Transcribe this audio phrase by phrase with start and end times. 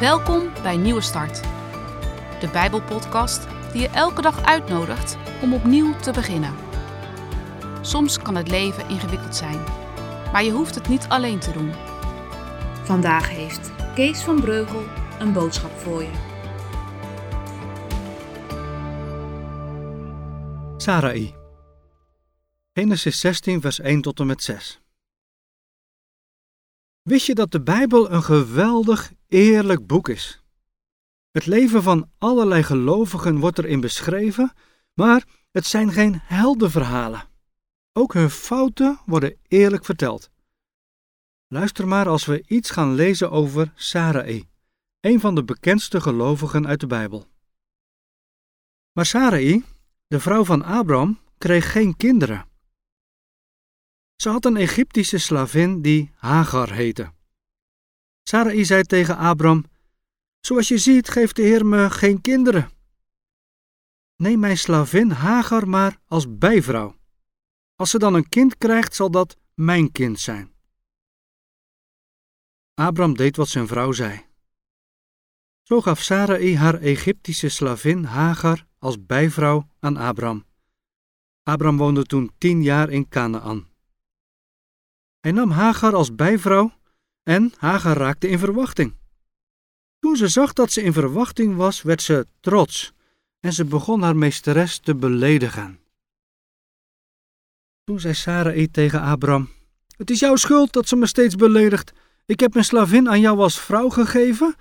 [0.00, 1.40] Welkom bij Nieuwe Start,
[2.40, 6.54] de Bijbelpodcast die je elke dag uitnodigt om opnieuw te beginnen.
[7.80, 9.64] Soms kan het leven ingewikkeld zijn,
[10.32, 11.72] maar je hoeft het niet alleen te doen.
[12.84, 14.82] Vandaag heeft Kees van Breugel
[15.18, 16.12] een boodschap voor je.
[20.76, 21.34] Sarai.
[22.72, 24.79] Genesis 16, vers 1 tot en met 6.
[27.10, 30.42] Wist je dat de Bijbel een geweldig, eerlijk boek is?
[31.30, 34.52] Het leven van allerlei gelovigen wordt erin beschreven,
[34.94, 37.28] maar het zijn geen heldenverhalen.
[37.92, 40.30] Ook hun fouten worden eerlijk verteld.
[41.48, 44.48] Luister maar als we iets gaan lezen over Sarai,
[45.00, 47.26] een van de bekendste gelovigen uit de Bijbel.
[48.92, 49.64] Maar Sarai,
[50.06, 52.49] de vrouw van Abraham, kreeg geen kinderen.
[54.20, 57.12] Ze had een Egyptische slavin die Hagar heette.
[58.22, 59.64] Sarai zei tegen Abram:
[60.40, 62.70] Zoals je ziet, geeft de Heer me geen kinderen.
[64.16, 66.96] Neem mijn slavin Hagar maar als bijvrouw.
[67.74, 70.52] Als ze dan een kind krijgt, zal dat mijn kind zijn.
[72.74, 74.26] Abram deed wat zijn vrouw zei.
[75.62, 80.44] Zo gaf Sarai haar Egyptische slavin Hagar als bijvrouw aan Abram.
[81.42, 83.69] Abram woonde toen tien jaar in Canaan.
[85.20, 86.72] Hij nam Hagar als bijvrouw
[87.22, 88.94] en Hagar raakte in verwachting.
[89.98, 92.92] Toen ze zag dat ze in verwachting was, werd ze trots
[93.40, 95.78] en ze begon haar meesteres te beledigen.
[97.84, 99.48] Toen zei Sarai tegen Abram:
[99.96, 101.92] Het is jouw schuld dat ze me steeds beledigt.
[102.26, 104.54] Ik heb mijn slavin aan jou als vrouw gegeven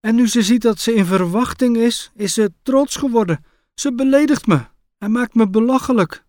[0.00, 3.44] en nu ze ziet dat ze in verwachting is, is ze trots geworden.
[3.74, 4.66] Ze beledigt me
[4.98, 6.24] en maakt me belachelijk.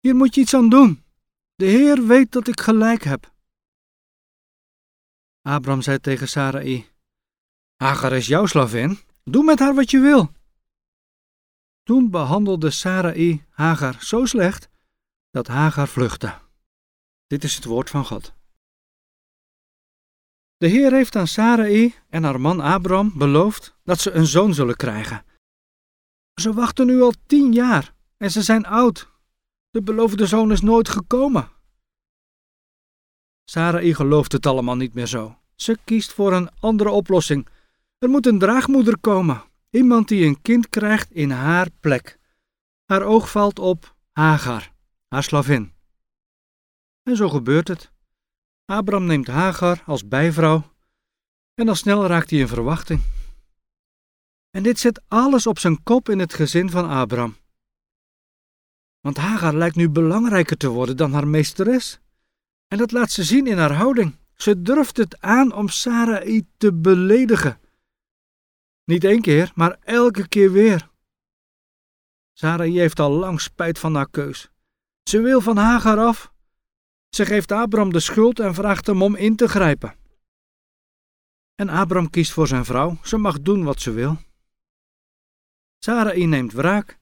[0.00, 1.02] Hier moet je iets aan doen.
[1.58, 3.32] De Heer weet dat ik gelijk heb.
[5.42, 6.86] Abram zei tegen Sarai:
[7.76, 10.32] Hagar is jouw slavin, doe met haar wat je wil.
[11.82, 14.68] Toen behandelde Sarai Hagar zo slecht
[15.30, 16.38] dat Hagar vluchtte.
[17.26, 18.32] Dit is het woord van God.
[20.56, 24.76] De Heer heeft aan Sarai en haar man Abram beloofd dat ze een zoon zullen
[24.76, 25.24] krijgen.
[26.34, 29.16] Ze wachten nu al tien jaar en ze zijn oud.
[29.70, 31.50] De beloofde zoon is nooit gekomen.
[33.44, 35.38] Sarai gelooft het allemaal niet meer zo.
[35.54, 37.48] Ze kiest voor een andere oplossing.
[37.98, 39.42] Er moet een draagmoeder komen.
[39.70, 42.18] Iemand die een kind krijgt in haar plek.
[42.84, 44.72] Haar oog valt op Hagar,
[45.08, 45.72] haar slavin.
[47.02, 47.92] En zo gebeurt het.
[48.64, 50.64] Abram neemt Hagar als bijvrouw
[51.54, 53.02] en al snel raakt hij in verwachting.
[54.50, 57.36] En dit zet alles op zijn kop in het gezin van Abram.
[59.08, 62.00] Want Hagar lijkt nu belangrijker te worden dan haar meesteres.
[62.66, 64.16] En dat laat ze zien in haar houding.
[64.34, 67.60] Ze durft het aan om Sarai te beledigen.
[68.84, 70.88] Niet één keer, maar elke keer weer.
[72.32, 74.50] Sarai heeft al lang spijt van haar keus.
[75.02, 76.32] Ze wil van Hagar af.
[77.08, 79.94] Ze geeft Abram de schuld en vraagt hem om in te grijpen.
[81.54, 82.98] En Abram kiest voor zijn vrouw.
[83.02, 84.18] Ze mag doen wat ze wil.
[85.78, 86.97] Sarai neemt wraak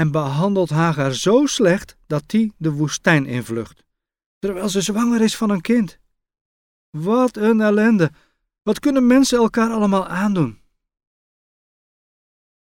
[0.00, 3.82] en behandelt Hagar zo slecht dat die de woestijn invlucht
[4.38, 5.98] terwijl ze zwanger is van een kind.
[6.90, 8.12] Wat een ellende.
[8.62, 10.58] Wat kunnen mensen elkaar allemaal aandoen?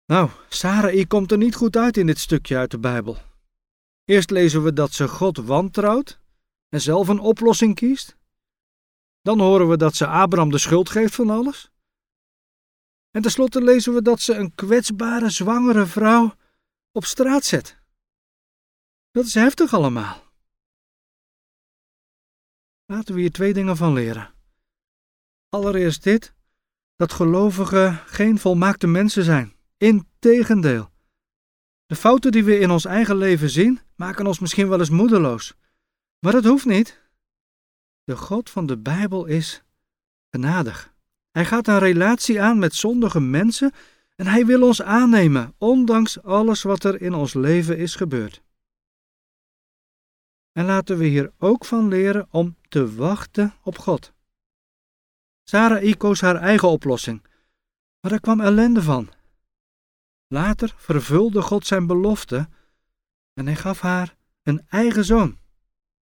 [0.06, 3.16] Nou, Sarai komt er niet goed uit in dit stukje uit de Bijbel.
[4.04, 6.20] Eerst lezen we dat ze God wantrouwt
[6.68, 8.16] en zelf een oplossing kiest.
[9.22, 11.70] Dan horen we dat ze Abraham de schuld geeft van alles.
[13.10, 16.34] En tenslotte lezen we dat ze een kwetsbare zwangere vrouw
[16.98, 17.78] op straat zet.
[19.10, 20.24] Dat is heftig allemaal.
[22.86, 24.34] Laten we hier twee dingen van leren.
[25.48, 26.34] Allereerst dit:
[26.96, 29.56] dat gelovigen geen volmaakte mensen zijn.
[29.76, 30.90] Integendeel.
[31.86, 35.54] De fouten die we in ons eigen leven zien, maken ons misschien wel eens moedeloos.
[36.18, 37.00] Maar dat hoeft niet.
[38.04, 39.62] De God van de Bijbel is
[40.30, 40.94] genadig.
[41.30, 43.72] Hij gaat een relatie aan met zondige mensen
[44.18, 48.42] en hij wil ons aannemen, ondanks alles wat er in ons leven is gebeurd.
[50.52, 54.12] En laten we hier ook van leren om te wachten op God.
[55.42, 57.26] Sarai koos haar eigen oplossing,
[58.00, 59.10] maar er kwam ellende van.
[60.26, 62.48] Later vervulde God zijn belofte
[63.32, 65.38] en hij gaf haar een eigen zoon,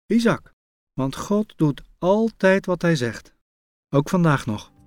[0.07, 0.53] Isaac.
[0.93, 3.35] Want God doet altijd wat hij zegt,
[3.89, 4.78] ook vandaag nog.